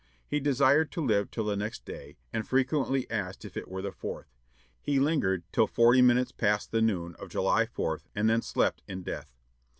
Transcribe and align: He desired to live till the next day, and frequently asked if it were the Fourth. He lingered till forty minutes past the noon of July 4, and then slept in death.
He 0.25 0.39
desired 0.39 0.91
to 0.93 1.05
live 1.05 1.29
till 1.29 1.43
the 1.43 1.55
next 1.55 1.85
day, 1.85 2.17
and 2.33 2.47
frequently 2.47 3.07
asked 3.11 3.45
if 3.45 3.55
it 3.55 3.67
were 3.67 3.83
the 3.83 3.91
Fourth. 3.91 4.33
He 4.81 4.99
lingered 4.99 5.43
till 5.51 5.67
forty 5.67 6.01
minutes 6.01 6.31
past 6.31 6.71
the 6.71 6.81
noon 6.81 7.13
of 7.19 7.29
July 7.29 7.67
4, 7.67 8.01
and 8.15 8.27
then 8.27 8.41
slept 8.41 8.81
in 8.87 9.03
death. 9.03 9.35